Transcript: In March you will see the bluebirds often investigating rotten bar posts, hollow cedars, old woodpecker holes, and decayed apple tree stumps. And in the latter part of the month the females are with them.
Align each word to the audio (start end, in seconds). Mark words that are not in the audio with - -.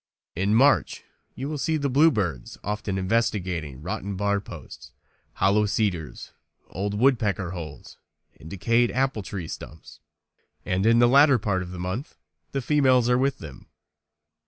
In 0.35 0.55
March 0.55 1.03
you 1.35 1.47
will 1.47 1.59
see 1.59 1.77
the 1.77 1.87
bluebirds 1.87 2.57
often 2.63 2.97
investigating 2.97 3.83
rotten 3.83 4.15
bar 4.15 4.39
posts, 4.41 4.93
hollow 5.33 5.67
cedars, 5.67 6.31
old 6.71 6.95
woodpecker 6.95 7.51
holes, 7.51 7.97
and 8.39 8.49
decayed 8.49 8.89
apple 8.89 9.21
tree 9.21 9.47
stumps. 9.47 9.99
And 10.65 10.87
in 10.87 10.97
the 10.97 11.07
latter 11.07 11.37
part 11.37 11.61
of 11.61 11.69
the 11.69 11.77
month 11.77 12.17
the 12.51 12.63
females 12.63 13.09
are 13.11 13.17
with 13.19 13.37
them. 13.37 13.67